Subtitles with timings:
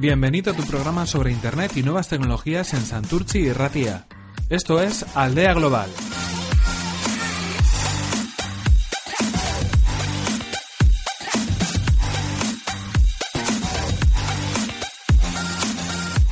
[0.00, 4.06] Bienvenido a tu programa sobre Internet y nuevas tecnologías en Santurci y Ratia.
[4.48, 5.90] Esto es Aldea Global.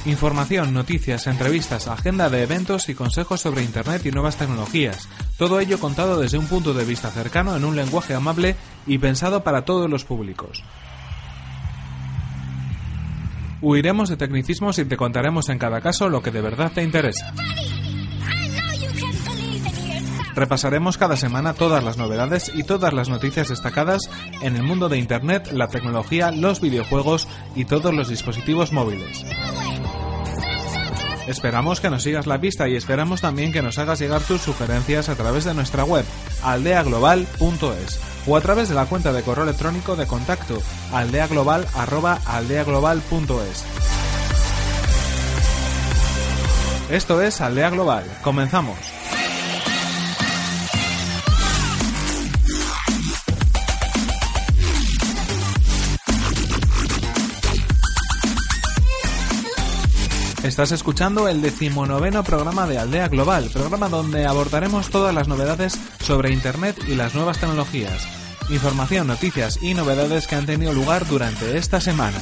[0.07, 5.11] Información, noticias, entrevistas, agenda de eventos y consejos sobre Internet y nuevas tecnologías.
[5.37, 9.45] Todo ello contado desde un punto de vista cercano en un lenguaje amable y pensado
[9.45, 10.65] para todos los públicos.
[13.61, 17.33] Huiremos de tecnicismos y te contaremos en cada caso lo que de verdad te interesa.
[20.35, 24.03] Repasaremos cada semana todas las novedades y todas las noticias destacadas
[24.41, 29.25] en el mundo de Internet, la tecnología, los videojuegos y todos los dispositivos móviles.
[31.27, 35.09] Esperamos que nos sigas la pista y esperamos también que nos hagas llegar tus sugerencias
[35.09, 36.05] a través de nuestra web
[36.43, 40.61] aldeaglobal.es o a través de la cuenta de correo electrónico de contacto
[40.93, 43.65] aldeaglobal@aldeaglobal.es.
[46.91, 48.05] Esto es Aldea Global.
[48.23, 48.98] Comenzamos.
[60.49, 66.33] Estás escuchando el decimonoveno programa de Aldea Global, programa donde abordaremos todas las novedades sobre
[66.33, 68.09] Internet y las nuevas tecnologías.
[68.49, 72.17] Información, noticias y novedades que han tenido lugar durante esta semana.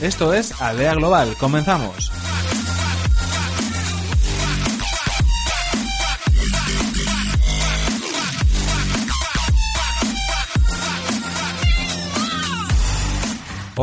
[0.00, 2.10] Esto es Aldea Global, comenzamos.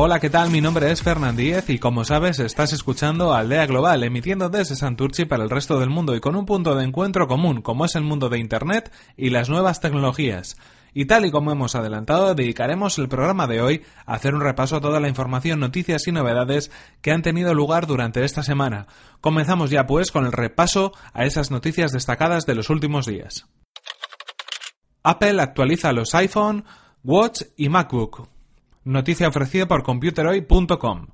[0.02, 0.50] Hola, ¿qué tal?
[0.50, 5.44] Mi nombre es Fernandíez y como sabes estás escuchando Aldea Global, emitiendo desde Santurci para
[5.44, 8.30] el resto del mundo y con un punto de encuentro común, como es el mundo
[8.30, 10.56] de Internet y las nuevas tecnologías.
[10.94, 14.78] Y tal y como hemos adelantado, dedicaremos el programa de hoy a hacer un repaso
[14.78, 16.72] a toda la información, noticias y novedades
[17.02, 18.88] que han tenido lugar durante esta semana.
[19.20, 23.50] Comenzamos ya pues con el repaso a esas noticias destacadas de los últimos días.
[25.04, 26.64] Apple actualiza los iPhone,
[27.04, 28.39] Watch y MacBook.
[28.86, 31.08] Noticia ofrecida por computerhoy.com.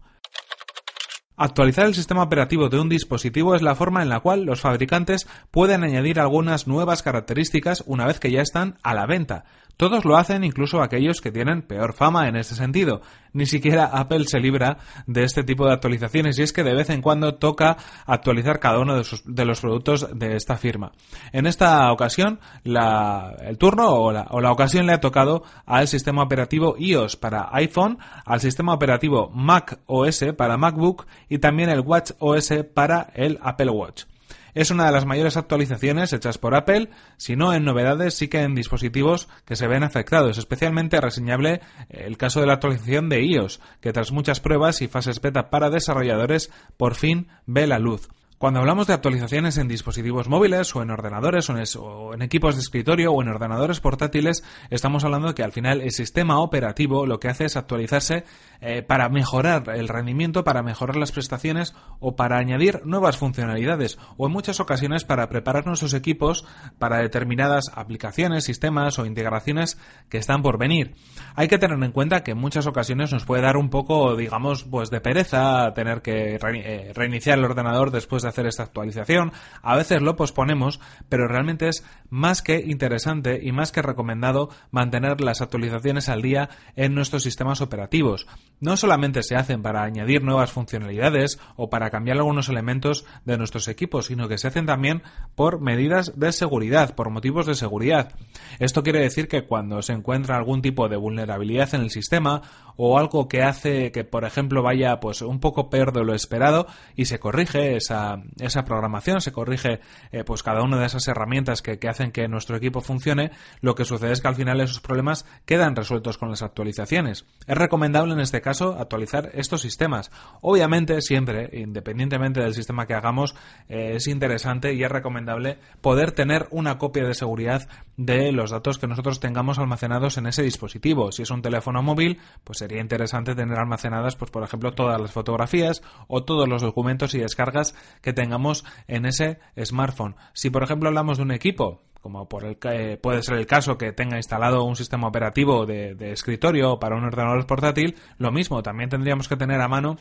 [1.38, 5.28] Actualizar el sistema operativo de un dispositivo es la forma en la cual los fabricantes
[5.52, 9.44] pueden añadir algunas nuevas características una vez que ya están a la venta.
[9.78, 13.02] Todos lo hacen, incluso aquellos que tienen peor fama en este sentido.
[13.36, 16.90] Ni siquiera Apple se libra de este tipo de actualizaciones y es que de vez
[16.90, 17.76] en cuando toca
[18.06, 20.94] actualizar cada uno de, los productos de esta firma.
[21.34, 26.24] En esta ocasión, el turno o la, o la ocasión le ha tocado al sistema
[26.24, 32.12] operativo iOS para iPhone, al sistema operativo Mac OS para MacBook y también el Watch
[32.20, 34.06] OS para el Apple Watch.
[34.56, 38.40] Es una de las mayores actualizaciones hechas por Apple, si no en novedades, sí que
[38.40, 40.38] en dispositivos que se ven afectados.
[40.38, 45.20] Especialmente reseñable el caso de la actualización de iOS, que tras muchas pruebas y fases
[45.20, 48.08] beta para desarrolladores, por fin ve la luz.
[48.46, 53.12] Cuando hablamos de actualizaciones en dispositivos móviles o en ordenadores o en, equipos de escritorio
[53.12, 57.28] o en ordenadores portátiles, estamos hablando de que al final el sistema operativo lo que
[57.28, 58.24] hace es actualizarse
[58.62, 64.28] eh, para mejorar el rendimiento, para mejorar las prestaciones o para añadir nuevas funcionalidades o
[64.28, 66.46] en muchas ocasiones para preparar nuestros equipos
[66.78, 70.94] para determinadas aplicaciones, sistemas o integraciones que están por venir.
[71.34, 74.66] Hay que tener en cuenta que en muchas ocasiones nos puede dar un poco, digamos,
[74.66, 79.32] pues de pereza tener que eh, reiniciar el ordenador después hacer esta actualización.
[79.62, 80.80] A veces lo posponemos,
[81.10, 86.50] pero realmente es más que interesante y más que recomendado mantener las actualizaciones al día
[86.76, 88.28] en nuestros sistemas operativos.
[88.60, 93.68] No solamente se hacen para añadir nuevas funcionalidades o para cambiar algunos elementos de nuestros
[93.68, 95.02] equipos, sino que se hacen también
[95.36, 98.14] por medidas de seguridad, por motivos de seguridad.
[98.60, 102.42] Esto quiere decir que cuando se encuentra algún tipo de vulnerabilidad en el sistema
[102.78, 106.68] o algo que hace que, por ejemplo, vaya pues un poco peor de lo esperado
[106.96, 109.80] y se corrige esa esa, programación, se corrige
[110.12, 113.32] eh, pues cada una de esas herramientas que, que hacen que nuestro equipo funcione,
[113.62, 117.26] lo que sucede es que al final esos problemas quedan resueltos con las actualizaciones.
[117.48, 120.12] Es recomendable en este caso actualizar estos sistemas.
[120.42, 123.36] Obviamente siempre, independientemente del sistema que hagamos,
[123.70, 127.68] eh, es interesante y es recomendable poder tener una copia de seguridad
[127.98, 131.12] de los datos que nosotros tengamos almacenados en ese dispositivo.
[131.12, 135.12] Si es un teléfono móvil, pues sería interesante tener almacenadas, pues por ejemplo, todas las
[135.12, 140.16] fotografías o todos los documentos y descargas que tengamos en ese smartphone.
[140.34, 143.80] Si por ejemplo hablamos de un equipo, como por el, eh, puede ser el caso
[143.80, 148.62] que tenga instalado un sistema operativo de, de escritorio para un ordenador portátil, lo mismo,
[148.62, 149.98] también tendríamos que tener a mano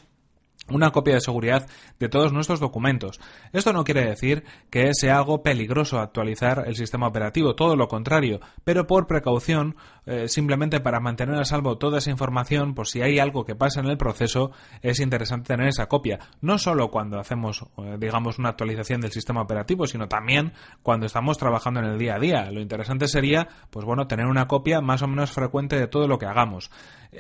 [0.69, 1.67] una copia de seguridad
[1.99, 3.21] de todos nuestros documentos.
[3.53, 8.41] Esto no quiere decir que sea algo peligroso actualizar el sistema operativo, todo lo contrario,
[8.65, 13.19] pero por precaución, eh, simplemente para mantener a salvo toda esa información, por si hay
[13.19, 17.65] algo que pasa en el proceso, es interesante tener esa copia, no solo cuando hacemos,
[17.79, 20.53] eh, digamos, una actualización del sistema operativo, sino también
[20.83, 22.51] cuando estamos trabajando en el día a día.
[22.51, 26.19] Lo interesante sería, pues bueno, tener una copia más o menos frecuente de todo lo
[26.19, 26.71] que hagamos.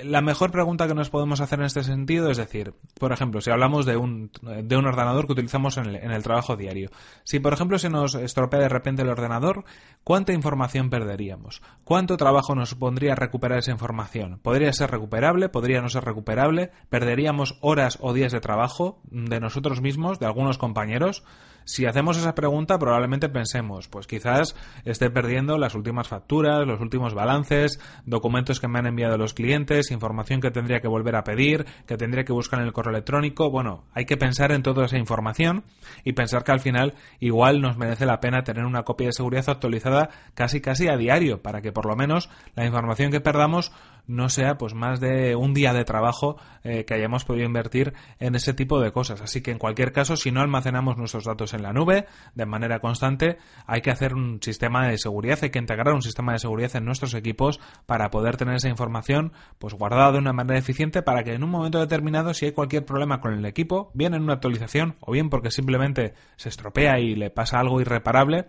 [0.02, 3.50] La mejor pregunta que nos podemos hacer en este sentido es decir, por ejemplo, si
[3.50, 6.90] hablamos de un, de un ordenador que utilizamos en el, en el trabajo diario,
[7.24, 9.64] si por ejemplo se nos estropea de repente el ordenador,
[10.02, 11.62] ¿cuánta información perderíamos?
[11.84, 14.40] ¿Cuánto trabajo nos supondría recuperar esa información?
[14.42, 15.48] ¿Podría ser recuperable?
[15.48, 16.70] ¿Podría no ser recuperable?
[16.88, 21.24] ¿Perderíamos horas o días de trabajo de nosotros mismos, de algunos compañeros?
[21.64, 27.14] Si hacemos esa pregunta, probablemente pensemos, pues quizás esté perdiendo las últimas facturas, los últimos
[27.14, 31.64] balances, documentos que me han enviado los clientes, información que tendría que volver a pedir,
[31.86, 33.50] que tendría que buscar en el correo electrónico.
[33.50, 35.64] Bueno, hay que pensar en toda esa información
[36.04, 39.48] y pensar que al final igual nos merece la pena tener una copia de seguridad
[39.48, 43.72] actualizada casi casi a diario para que por lo menos la información que perdamos
[44.06, 48.34] no sea pues más de un día de trabajo eh, que hayamos podido invertir en
[48.34, 49.22] ese tipo de cosas.
[49.22, 52.80] Así que en cualquier caso, si no almacenamos nuestros datos en la nube de manera
[52.80, 56.74] constante, hay que hacer un sistema de seguridad, hay que integrar un sistema de seguridad
[56.76, 61.24] en nuestros equipos para poder tener esa información pues guardada de una manera eficiente para
[61.24, 64.34] que en un momento determinado, si hay cualquier problema con el equipo, bien en una
[64.34, 68.48] actualización o bien porque simplemente se estropea y le pasa algo irreparable,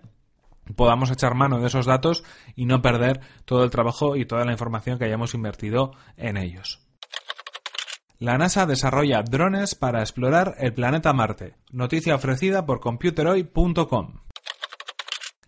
[0.76, 2.24] podamos echar mano de esos datos
[2.56, 6.85] y no perder todo el trabajo y toda la información que hayamos invertido en ellos.
[8.18, 11.56] La NASA desarrolla drones para explorar el planeta Marte.
[11.72, 14.14] Noticia ofrecida por computeroid.com.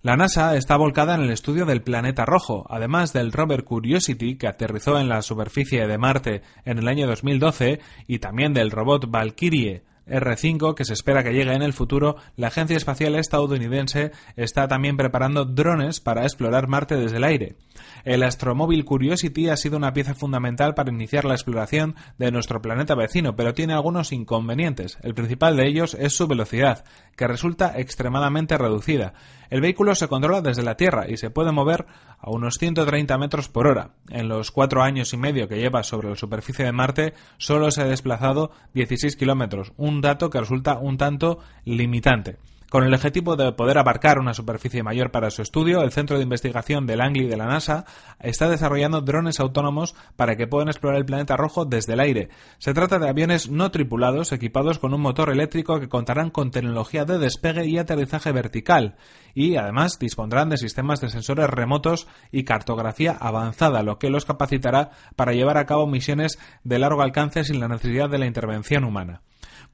[0.01, 4.47] La NASA está volcada en el estudio del planeta rojo, además del rover Curiosity que
[4.47, 9.83] aterrizó en la superficie de Marte en el año 2012 y también del robot Valkyrie
[10.07, 14.97] R5 que se espera que llegue en el futuro, la Agencia Espacial Estadounidense está también
[14.97, 17.55] preparando drones para explorar Marte desde el aire.
[18.03, 22.95] El astromóvil Curiosity ha sido una pieza fundamental para iniciar la exploración de nuestro planeta
[22.95, 24.97] vecino, pero tiene algunos inconvenientes.
[25.03, 29.13] El principal de ellos es su velocidad, que resulta extremadamente reducida.
[29.49, 31.85] El vehículo se controla desde la Tierra y se puede mover
[32.19, 33.91] a unos 130 metros por hora.
[34.09, 37.81] En los cuatro años y medio que lleva sobre la superficie de Marte, solo se
[37.81, 42.37] ha desplazado 16 kilómetros, un dato que resulta un tanto limitante.
[42.69, 46.23] Con el objetivo de poder abarcar una superficie mayor para su estudio, el Centro de
[46.23, 47.85] Investigación del Langley de la NASA
[48.19, 52.27] está desarrollando drones autónomos para que puedan explorar el planeta rojo desde el aire.
[52.57, 57.05] Se trata de aviones no tripulados equipados con un motor eléctrico que contarán con tecnología
[57.05, 58.97] de despegue y aterrizaje vertical
[59.33, 64.91] y además dispondrán de sistemas de sensores remotos y cartografía avanzada, lo que los capacitará
[65.15, 69.21] para llevar a cabo misiones de largo alcance sin la necesidad de la intervención humana.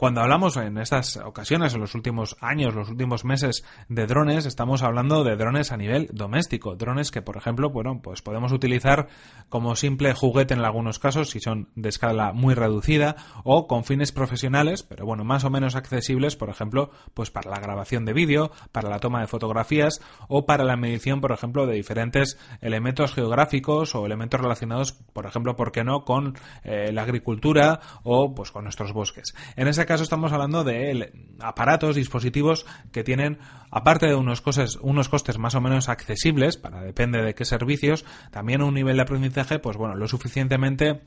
[0.04, 4.84] Cuando hablamos en estas ocasiones, en los últimos años, los últimos meses de drones, estamos
[4.84, 9.08] hablando de drones a nivel doméstico, drones que, por ejemplo, bueno, pues podemos utilizar
[9.48, 14.12] como simple juguete en algunos casos, si son de escala muy reducida, o con fines
[14.12, 18.52] profesionales, pero bueno, más o menos accesibles, por ejemplo, pues para la grabación de vídeo,
[18.74, 23.96] para la toma de fotografías o para la medición, por ejemplo, de diferentes elementos geográficos
[23.96, 28.66] o elementos relacionados, por ejemplo, ¿por qué no?, con eh, la agricultura o pues con
[28.66, 29.34] nuestros bosques.
[29.56, 33.40] En ese estamos hablando de aparatos, dispositivos que tienen,
[33.72, 38.06] aparte de unos costes, unos costes más o menos accesibles, para depende de qué servicios,
[38.32, 41.02] también un nivel de aprendizaje, pues bueno, lo suficientemente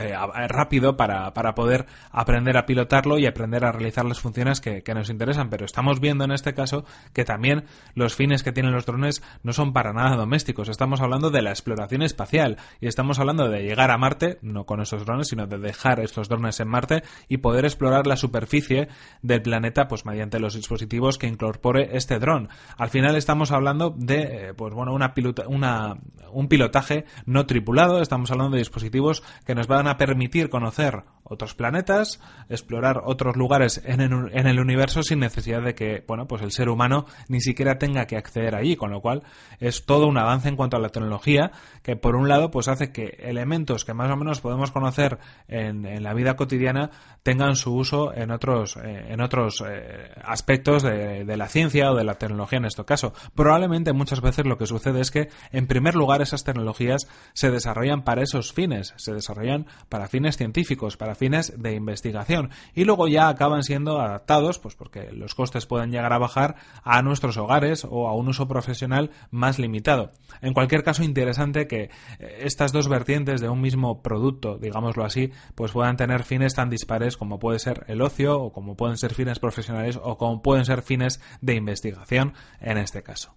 [0.00, 0.14] eh,
[0.48, 4.94] rápido para, para, poder aprender a pilotarlo y aprender a realizar las funciones que, que,
[4.94, 5.50] nos interesan.
[5.50, 7.64] Pero estamos viendo en este caso que también
[7.94, 10.68] los fines que tienen los drones no son para nada domésticos.
[10.68, 14.80] Estamos hablando de la exploración espacial y estamos hablando de llegar a Marte, no con
[14.80, 18.88] esos drones, sino de dejar estos drones en Marte y poder explorar la superficie
[19.22, 22.48] del planeta pues mediante los dispositivos que incorpore este dron.
[22.76, 25.96] Al final estamos hablando de eh, pues bueno una, pilota, una
[26.32, 31.54] un pilotaje no tripulado, estamos hablando de dispositivos que nos van a permitir conocer otros
[31.54, 36.42] planetas, explorar otros lugares en el, en el, universo sin necesidad de que, bueno, pues
[36.42, 39.22] el ser humano ni siquiera tenga que acceder allí, con lo cual
[39.60, 42.92] es todo un avance en cuanto a la tecnología que por un lado pues hace
[42.92, 45.18] que elementos que más o menos podemos conocer
[45.48, 46.90] en, en la vida cotidiana
[47.22, 51.94] tengan su uso en otros, eh, en otros eh, aspectos de, de la ciencia o
[51.94, 53.12] de la tecnología en este caso.
[53.34, 58.02] Probablemente muchas veces lo que sucede es que en primer lugar esas tecnologías se desarrollan
[58.02, 63.28] para esos fines, se desarrollan para fines científicos, para fines de investigación y luego ya
[63.28, 68.08] acaban siendo adaptados, pues porque los costes pueden llegar a bajar a nuestros hogares o
[68.08, 70.12] a un uso profesional más limitado.
[70.40, 75.32] En cualquier caso, interesante que eh, estas dos vertientes de un mismo producto, digámoslo así,
[75.54, 79.14] pues puedan tener fines tan dispares como puede ser el ocio o como pueden ser
[79.14, 83.34] fines profesionales o como pueden ser fines de investigación en este caso.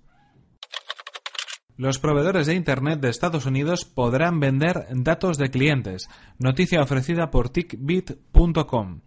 [1.81, 6.07] Los proveedores de Internet de Estados Unidos podrán vender datos de clientes.
[6.37, 9.01] Noticia ofrecida por tickbit.com.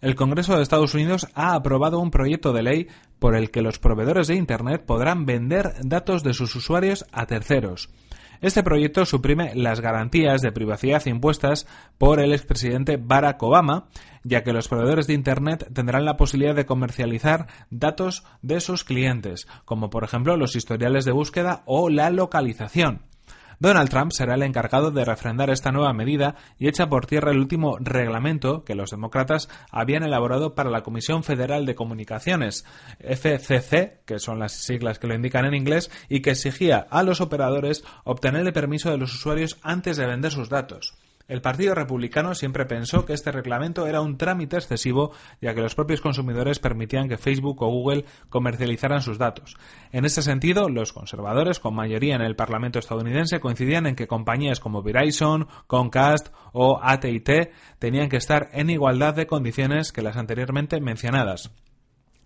[0.00, 2.86] El Congreso de Estados Unidos ha aprobado un proyecto de ley
[3.18, 7.88] por el que los proveedores de Internet podrán vender datos de sus usuarios a terceros.
[8.44, 13.88] Este proyecto suprime las garantías de privacidad impuestas por el expresidente Barack Obama,
[14.22, 19.48] ya que los proveedores de Internet tendrán la posibilidad de comercializar datos de sus clientes,
[19.64, 23.13] como por ejemplo los historiales de búsqueda o la localización.
[23.58, 27.38] Donald Trump será el encargado de refrendar esta nueva medida y echa por tierra el
[27.38, 32.64] último reglamento que los demócratas habían elaborado para la Comisión Federal de Comunicaciones,
[33.00, 37.20] FCC, que son las siglas que lo indican en inglés, y que exigía a los
[37.20, 40.94] operadores obtener el permiso de los usuarios antes de vender sus datos.
[41.26, 45.74] El Partido Republicano siempre pensó que este reglamento era un trámite excesivo, ya que los
[45.74, 49.56] propios consumidores permitían que Facebook o Google comercializaran sus datos.
[49.90, 54.60] En este sentido, los conservadores, con mayoría en el Parlamento estadounidense, coincidían en que compañías
[54.60, 60.78] como Verizon, Comcast o AT&T tenían que estar en igualdad de condiciones que las anteriormente
[60.80, 61.50] mencionadas.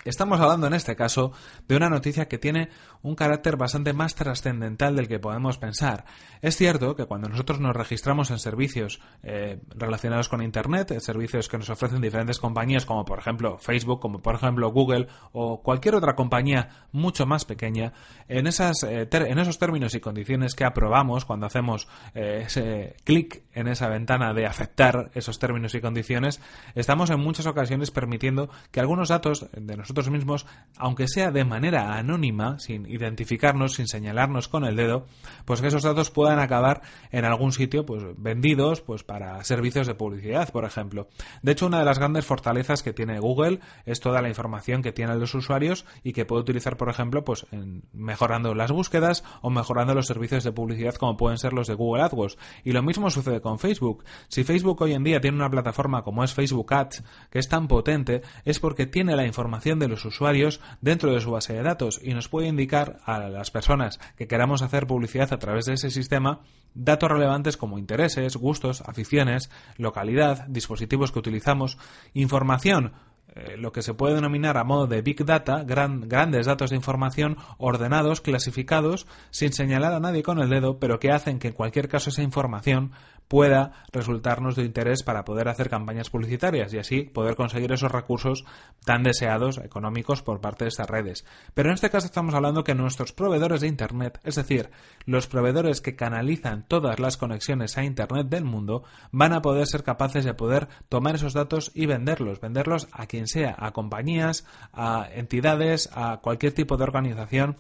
[0.05, 1.33] Estamos hablando en este caso
[1.67, 2.69] de una noticia que tiene
[3.03, 6.05] un carácter bastante más trascendental del que podemos pensar.
[6.41, 11.49] Es cierto que cuando nosotros nos registramos en servicios eh, relacionados con Internet, en servicios
[11.49, 15.97] que nos ofrecen diferentes compañías como por ejemplo Facebook, como por ejemplo Google o cualquier
[15.97, 17.93] otra compañía mucho más pequeña,
[18.29, 23.43] en, esas, eh, en esos términos y condiciones que aprobamos cuando hacemos eh, ese clic
[23.53, 26.41] en esa ventana de aceptar esos términos y condiciones,
[26.77, 31.97] estamos en muchas ocasiones permitiendo que algunos datos de nosotros mismos, aunque sea de manera
[31.97, 35.07] anónima, sin identificarnos, sin señalarnos con el dedo,
[35.45, 39.95] pues que esos datos puedan acabar en algún sitio, pues vendidos, pues para servicios de
[39.95, 41.09] publicidad, por ejemplo.
[41.43, 44.93] De hecho, una de las grandes fortalezas que tiene Google es toda la información que
[44.93, 49.51] tienen los usuarios y que puede utilizar, por ejemplo, pues en mejorando las búsquedas o
[49.51, 52.39] mejorando los servicios de publicidad como pueden ser los de Google AdWords.
[52.65, 54.05] Y lo mismo sucede con Facebook.
[54.29, 57.69] Si Facebook hoy en día tiene una plataforma como es Facebook Ads, que es tan
[57.69, 62.01] potente, es porque tiene la información de los usuarios dentro de su base de datos
[62.03, 65.91] y nos puede indicar a las personas que queramos hacer publicidad a través de ese
[65.91, 66.41] sistema
[66.75, 71.79] datos relevantes como intereses, gustos, aficiones, localidad, dispositivos que utilizamos,
[72.15, 72.93] información
[73.35, 77.37] eh, lo que se puede denominar a modo de Big Data, grandes datos de información
[77.59, 81.89] ordenados, clasificados, sin señalar a nadie con el dedo, pero que hacen que en cualquier
[81.89, 82.93] caso esa información
[83.29, 88.45] pueda resultarnos de interés para poder hacer campañas publicitarias y así poder conseguir esos recursos
[88.85, 91.25] tan deseados económicos por parte de estas redes.
[91.55, 94.71] Pero en este caso estamos hablando que nuestros proveedores de Internet, es decir,
[95.05, 99.83] los proveedores que canalizan todas las conexiones a Internet del mundo, van a poder ser
[99.83, 105.09] capaces de poder tomar esos datos y venderlos, venderlos a quien sea, a compañías, a
[105.13, 107.57] entidades, a cualquier tipo de organización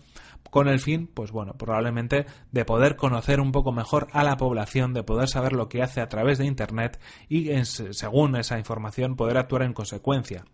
[0.50, 4.94] con el fin, pues bueno, probablemente de poder conocer un poco mejor a la población,
[4.94, 9.36] de poder saber lo que hace a través de Internet y según esa información poder
[9.36, 10.44] actuar en consecuencia.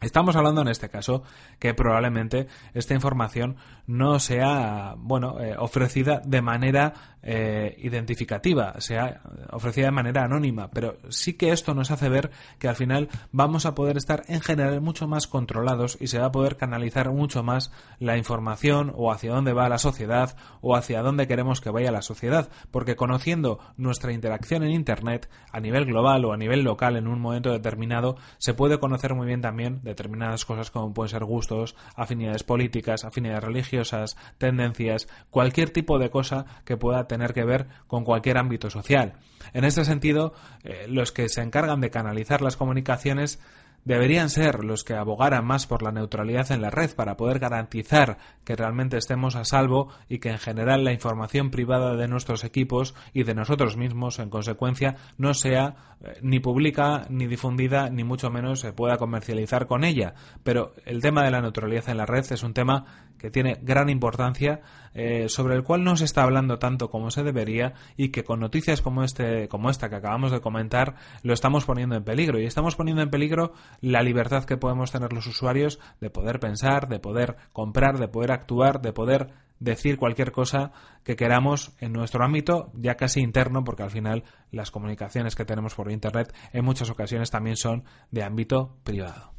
[0.00, 1.24] Estamos hablando en este caso
[1.58, 9.86] que probablemente esta información no sea, bueno, eh, ofrecida de manera eh, identificativa, sea ofrecida
[9.86, 13.74] de manera anónima, pero sí que esto nos hace ver que al final vamos a
[13.74, 17.72] poder estar en general mucho más controlados y se va a poder canalizar mucho más
[17.98, 22.02] la información o hacia dónde va la sociedad o hacia dónde queremos que vaya la
[22.02, 27.06] sociedad, porque conociendo nuestra interacción en Internet a nivel global o a nivel local en
[27.06, 31.76] un momento determinado, se puede conocer muy bien también determinadas cosas como pueden ser gustos,
[31.94, 38.04] afinidades políticas, afinidades religiosas, tendencias, cualquier tipo de cosa que pueda tener que ver con
[38.04, 39.14] cualquier ámbito social.
[39.52, 43.40] En este sentido, eh, los que se encargan de canalizar las comunicaciones
[43.84, 48.18] deberían ser los que abogaran más por la neutralidad en la red para poder garantizar
[48.44, 52.94] que realmente estemos a salvo y que en general la información privada de nuestros equipos
[53.12, 58.30] y de nosotros mismos en consecuencia no sea eh, ni pública ni difundida ni mucho
[58.30, 62.24] menos se pueda comercializar con ella pero el tema de la neutralidad en la red
[62.30, 64.62] es un tema que tiene gran importancia,
[64.94, 68.40] eh, sobre el cual no se está hablando tanto como se debería y que con
[68.40, 72.40] noticias como, este, como esta que acabamos de comentar lo estamos poniendo en peligro.
[72.40, 76.88] Y estamos poniendo en peligro la libertad que podemos tener los usuarios de poder pensar,
[76.88, 80.72] de poder comprar, de poder actuar, de poder decir cualquier cosa
[81.04, 85.74] que queramos en nuestro ámbito ya casi interno porque al final las comunicaciones que tenemos
[85.74, 89.32] por internet en muchas ocasiones también son de ámbito privado.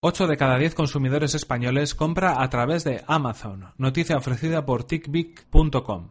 [0.00, 6.10] 8 de cada 10 consumidores españoles compra a través de Amazon, noticia ofrecida por tickbic.com.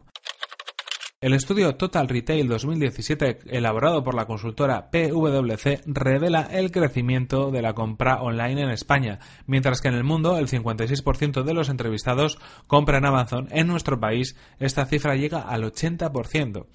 [1.20, 7.74] El estudio Total Retail 2017, elaborado por la consultora PwC, revela el crecimiento de la
[7.74, 13.04] compra online en España, mientras que en el mundo el 56% de los entrevistados compran
[13.04, 13.48] Amazon.
[13.50, 16.66] En nuestro país, esta cifra llega al 80%.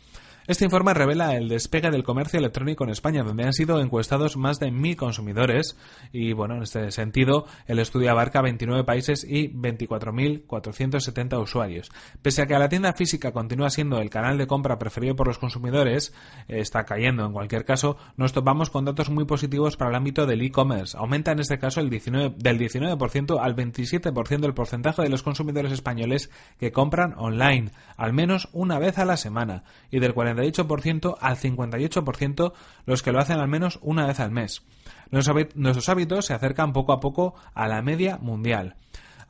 [0.45, 4.59] Este informe revela el despegue del comercio electrónico en España, donde han sido encuestados más
[4.59, 5.77] de mil consumidores
[6.11, 11.91] y, bueno, en este sentido, el estudio abarca 29 países y 24.470 usuarios.
[12.21, 15.37] Pese a que la tienda física continúa siendo el canal de compra preferido por los
[15.37, 16.13] consumidores,
[16.49, 20.41] está cayendo en cualquier caso, nos topamos con datos muy positivos para el ámbito del
[20.41, 20.97] e-commerce.
[20.97, 25.71] Aumenta en este caso el 19, del 19% al 27% del porcentaje de los consumidores
[25.71, 31.17] españoles que compran online, al menos una vez a la semana, y del 40 48%
[31.19, 32.53] al 58%
[32.85, 34.63] los que lo hacen al menos una vez al mes.
[35.11, 38.75] Nuestros hábitos se acercan poco a poco a la media mundial.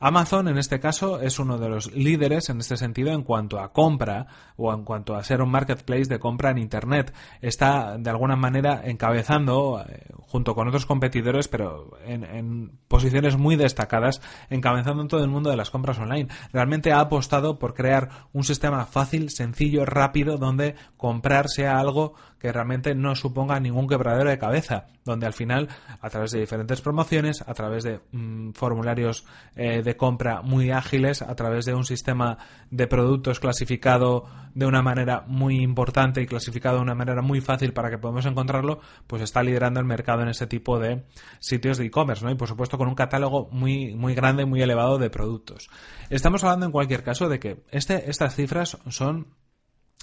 [0.00, 3.72] Amazon, en este caso, es uno de los líderes en este sentido en cuanto a
[3.72, 7.12] compra o en cuanto a ser un marketplace de compra en Internet.
[7.40, 14.20] Está, de alguna manera, encabezando, eh, junto con otros competidores, pero en, posiciones muy destacadas,
[14.50, 16.28] encabezando en todo el mundo de las compras online.
[16.52, 22.52] Realmente ha apostado por crear un sistema fácil, sencillo, rápido, donde comprar sea algo que
[22.52, 25.66] realmente no suponga ningún quebradero de cabeza, donde al final,
[25.98, 29.24] a través de diferentes promociones, a través de mm, formularios
[29.56, 32.36] eh, de compra muy ágiles, a través de un sistema
[32.70, 37.72] de productos clasificado de una manera muy importante y clasificado de una manera muy fácil
[37.72, 41.06] para que podamos encontrarlo, pues está liderando el mercado en ese tipo de
[41.38, 42.30] sitios de e-commerce, ¿no?
[42.30, 45.70] Y por supuesto con un catálogo muy, muy grande, muy elevado de productos.
[46.10, 49.28] Estamos hablando en cualquier caso de que este, estas cifras son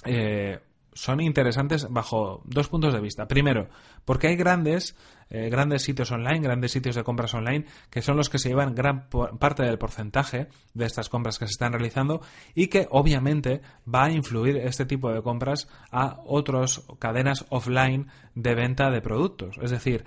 [0.04, 0.58] eh,
[0.94, 3.26] son interesantes bajo dos puntos de vista.
[3.26, 3.68] Primero,
[4.04, 4.96] porque hay grandes,
[5.30, 8.74] eh, grandes sitios online, grandes sitios de compras online, que son los que se llevan
[8.74, 12.20] gran parte del porcentaje de estas compras que se están realizando
[12.54, 18.54] y que obviamente va a influir este tipo de compras a otras cadenas offline de
[18.54, 19.58] venta de productos.
[19.62, 20.04] Es decir,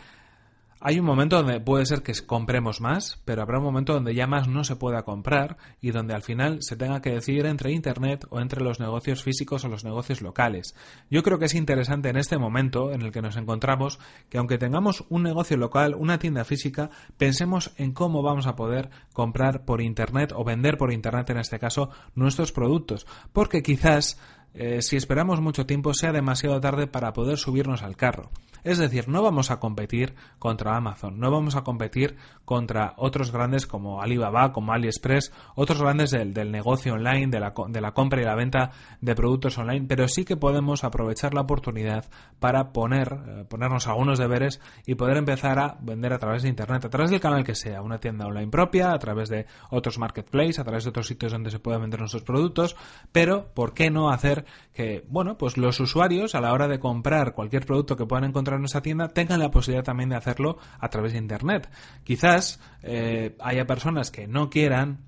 [0.87, 4.27] hay un momento donde puede ser que compremos más, pero habrá un momento donde ya
[4.27, 8.27] más no se pueda comprar y donde al final se tenga que decidir entre Internet
[8.29, 10.75] o entre los negocios físicos o los negocios locales.
[11.09, 13.97] Yo creo que es interesante en este momento en el que nos encontramos
[14.29, 18.91] que aunque tengamos un negocio local, una tienda física, pensemos en cómo vamos a poder
[19.11, 24.19] comprar por Internet o vender por Internet en este caso nuestros productos, porque quizás
[24.55, 28.31] eh, si esperamos mucho tiempo sea demasiado tarde para poder subirnos al carro.
[28.63, 32.15] Es decir, no vamos a competir contra Amazon, no vamos a competir
[32.45, 37.81] contra otros grandes como Alibaba, como AliExpress, otros grandes del, negocio online, de la, de
[37.81, 42.05] la, compra y la venta de productos online, pero sí que podemos aprovechar la oportunidad
[42.39, 46.85] para poner, eh, ponernos algunos deberes y poder empezar a vender a través de Internet,
[46.85, 50.57] a través del canal que sea, una tienda online propia, a través de otros marketplaces,
[50.57, 52.75] a través de otros sitios donde se puedan vender nuestros productos,
[53.11, 57.33] pero ¿por qué no hacer que, bueno, pues los usuarios a la hora de comprar
[57.33, 60.89] cualquier producto que puedan encontrar en nuestra tienda tengan la posibilidad también de hacerlo a
[60.89, 61.69] través de Internet.
[62.03, 65.05] Quizás eh, haya personas que no quieran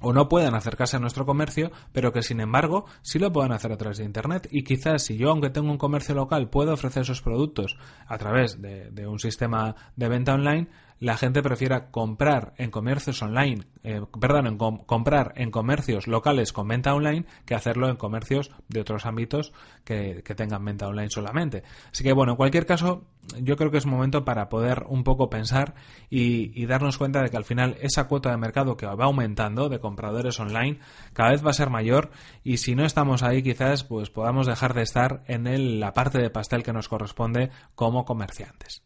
[0.00, 3.72] o no puedan acercarse a nuestro comercio, pero que sin embargo sí lo puedan hacer
[3.72, 4.48] a través de Internet.
[4.50, 8.60] Y quizás si yo, aunque tengo un comercio local, puedo ofrecer esos productos a través
[8.62, 10.68] de un sistema de venta online,
[11.00, 16.68] la gente prefiera comprar en comercios online, eh, perdón, en comprar en comercios locales con
[16.68, 21.62] venta online que hacerlo en comercios de otros ámbitos que, tengan venta online solamente.
[21.90, 23.04] Así que bueno, en cualquier caso,
[23.40, 25.74] yo creo que es momento para poder un poco pensar
[26.10, 29.80] y, darnos cuenta de que al final esa cuota de mercado que va aumentando de
[29.80, 30.78] compradores online
[31.14, 32.10] cada vez va a ser mayor
[32.44, 36.30] y si no estamos ahí quizás pues podamos dejar de estar en la parte de
[36.30, 38.84] pastel que nos corresponde como comerciantes.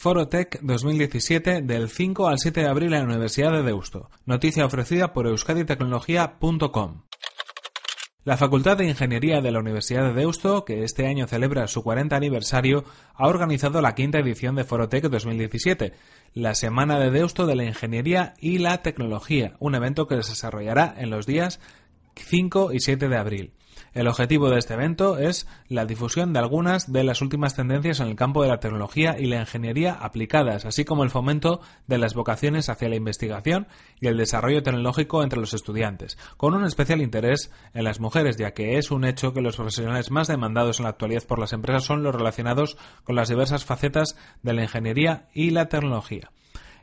[0.00, 4.10] Forotec 2017 del 5 al 7 de abril en la Universidad de Deusto.
[4.26, 7.02] Noticia ofrecida por euskaditecnología.com.
[8.22, 12.14] La Facultad de Ingeniería de la Universidad de Deusto, que este año celebra su 40
[12.14, 15.94] aniversario, ha organizado la quinta edición de Forotec 2017,
[16.32, 20.94] la Semana de Deusto de la Ingeniería y la Tecnología, un evento que se desarrollará
[20.96, 21.58] en los días
[22.14, 23.57] 5 y 7 de abril.
[23.94, 28.08] El objetivo de este evento es la difusión de algunas de las últimas tendencias en
[28.08, 32.14] el campo de la tecnología y la ingeniería aplicadas, así como el fomento de las
[32.14, 33.66] vocaciones hacia la investigación
[34.00, 38.52] y el desarrollo tecnológico entre los estudiantes, con un especial interés en las mujeres, ya
[38.52, 41.84] que es un hecho que los profesionales más demandados en la actualidad por las empresas
[41.84, 46.30] son los relacionados con las diversas facetas de la ingeniería y la tecnología.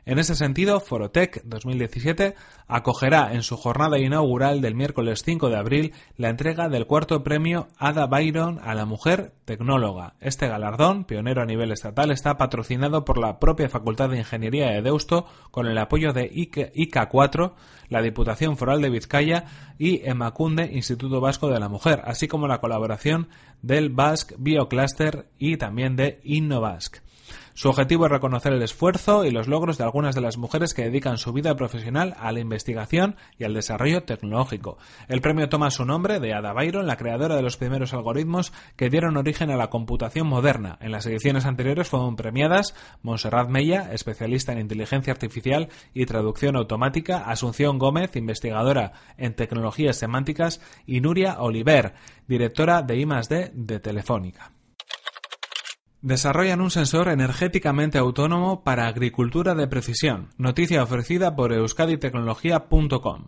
[0.08, 2.36] En ese sentido, Forotec 2017
[2.68, 7.66] acogerá en su jornada inaugural del miércoles 5 de abril la entrega del cuarto premio
[7.76, 10.14] Ada Byron a la mujer tecnóloga.
[10.20, 14.80] Este galardón, pionero a nivel estatal, está patrocinado por la propia Facultad de Ingeniería de
[14.80, 17.56] Deusto con el apoyo de ICA 4,
[17.88, 22.60] la Diputación Foral de Vizcaya y Emacunde Instituto Vasco de la Mujer, así como la
[22.60, 23.26] colaboración
[23.60, 27.05] del Basque Biocluster y también de Innovasque.
[27.54, 30.82] Su objetivo es reconocer el esfuerzo y los logros de algunas de las mujeres que
[30.82, 34.76] dedican su vida profesional a la investigación y al desarrollo tecnológico.
[35.08, 38.90] El premio toma su nombre de Ada Byron, la creadora de los primeros algoritmos que
[38.90, 40.76] dieron origen a la computación moderna.
[40.80, 47.24] En las ediciones anteriores fueron premiadas Montserrat Mella, especialista en inteligencia artificial y traducción automática,
[47.24, 51.94] Asunción Gómez, investigadora en tecnologías semánticas, y Nuria Oliver,
[52.26, 54.55] directora de I+D de Telefónica
[56.06, 60.28] desarrollan un sensor energéticamente autónomo para agricultura de precisión.
[60.38, 63.26] Noticia ofrecida por euskaditecnología.com.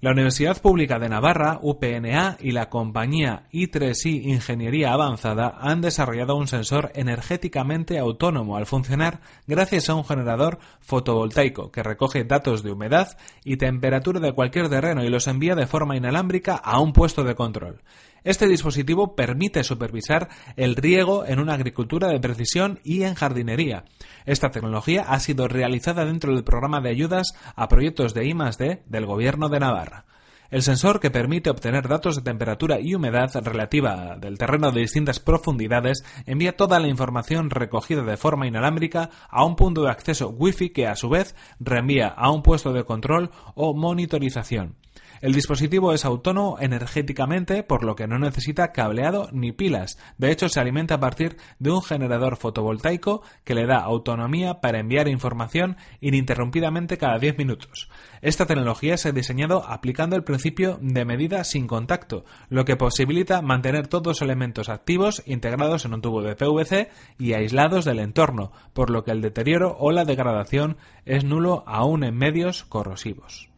[0.00, 6.46] La Universidad Pública de Navarra, UPNA, y la compañía I3I Ingeniería Avanzada han desarrollado un
[6.46, 13.18] sensor energéticamente autónomo al funcionar gracias a un generador fotovoltaico que recoge datos de humedad
[13.42, 17.34] y temperatura de cualquier terreno y los envía de forma inalámbrica a un puesto de
[17.34, 17.82] control.
[18.24, 23.84] Este dispositivo permite supervisar el riego en una agricultura de precisión y en jardinería.
[24.26, 29.06] Esta tecnología ha sido realizada dentro del programa de ayudas a proyectos de I+D del
[29.06, 30.04] Gobierno de Navarra.
[30.50, 35.20] El sensor que permite obtener datos de temperatura y humedad relativa del terreno de distintas
[35.20, 40.70] profundidades envía toda la información recogida de forma inalámbrica a un punto de acceso Wi-Fi
[40.70, 44.76] que a su vez reenvía a un puesto de control o monitorización.
[45.20, 49.98] El dispositivo es autónomo energéticamente, por lo que no necesita cableado ni pilas.
[50.16, 54.78] De hecho, se alimenta a partir de un generador fotovoltaico que le da autonomía para
[54.78, 57.88] enviar información ininterrumpidamente cada 10 minutos.
[58.22, 63.42] Esta tecnología se ha diseñado aplicando el principio de medida sin contacto, lo que posibilita
[63.42, 68.52] mantener todos los elementos activos integrados en un tubo de PVC y aislados del entorno,
[68.72, 73.48] por lo que el deterioro o la degradación es nulo aún en medios corrosivos.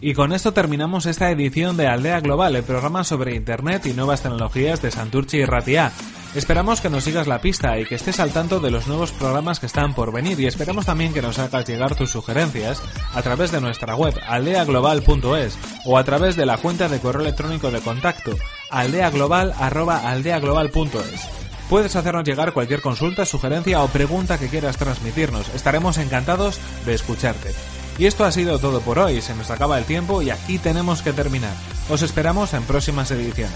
[0.00, 4.20] Y con esto terminamos esta edición de Aldea Global, el programa sobre Internet y nuevas
[4.20, 5.92] tecnologías de Santurchi y Ratia.
[6.34, 9.60] Esperamos que nos sigas la pista y que estés al tanto de los nuevos programas
[9.60, 12.82] que están por venir y esperamos también que nos hagas llegar tus sugerencias
[13.14, 17.70] a través de nuestra web aldeaglobal.es o a través de la cuenta de correo electrónico
[17.70, 18.32] de contacto
[18.70, 21.28] aldeaglobal@aldeaglobal.es.
[21.68, 25.48] Puedes hacernos llegar cualquier consulta, sugerencia o pregunta que quieras transmitirnos.
[25.54, 27.54] Estaremos encantados de escucharte.
[27.98, 31.02] Y esto ha sido todo por hoy, se nos acaba el tiempo y aquí tenemos
[31.02, 31.54] que terminar.
[31.90, 33.52] Os esperamos en próximas ediciones.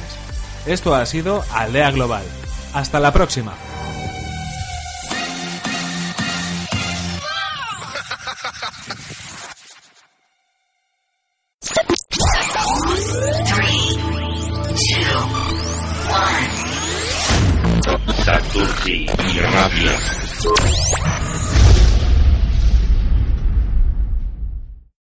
[0.66, 2.25] Esto ha sido Aldea Global.
[2.75, 3.55] Hasta la próxima.